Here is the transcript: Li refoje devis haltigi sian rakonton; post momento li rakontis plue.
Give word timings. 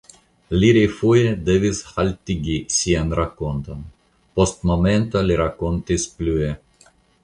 Li 0.61 0.69
refoje 0.77 1.33
devis 1.49 1.81
haltigi 1.91 2.57
sian 2.79 3.15
rakonton; 3.21 3.87
post 4.41 4.69
momento 4.73 5.27
li 5.31 5.43
rakontis 5.47 6.13
plue. 6.21 6.55